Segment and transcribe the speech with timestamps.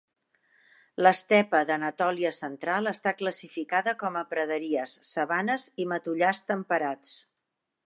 [1.05, 7.17] L'estepa d'Anatòlia Central està classificada com a praderies, sabanes i matollars temperats.